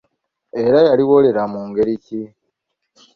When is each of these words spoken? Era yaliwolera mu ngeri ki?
Era 0.63 0.79
yaliwolera 0.87 1.43
mu 1.53 1.61
ngeri 1.67 1.95
ki? 2.03 2.21